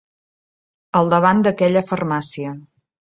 [0.99, 2.55] Al davant d'aquella farmàcia.